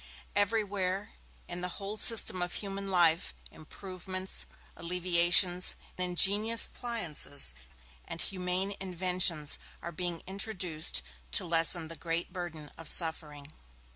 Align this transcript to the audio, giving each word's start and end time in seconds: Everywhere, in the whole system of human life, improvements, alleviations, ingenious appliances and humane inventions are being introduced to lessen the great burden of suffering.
Everywhere, 0.35 1.11
in 1.47 1.61
the 1.61 1.69
whole 1.77 1.95
system 1.95 2.41
of 2.41 2.53
human 2.53 2.89
life, 2.89 3.35
improvements, 3.51 4.47
alleviations, 4.75 5.75
ingenious 5.95 6.65
appliances 6.65 7.53
and 8.07 8.19
humane 8.19 8.73
inventions 8.79 9.59
are 9.79 9.91
being 9.91 10.23
introduced 10.25 11.03
to 11.33 11.45
lessen 11.45 11.87
the 11.87 11.95
great 11.95 12.33
burden 12.33 12.71
of 12.79 12.87
suffering. 12.89 13.45